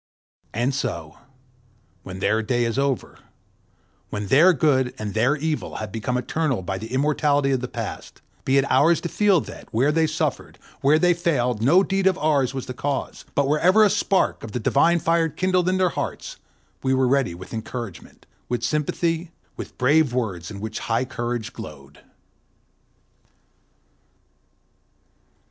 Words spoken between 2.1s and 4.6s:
their day is over, when their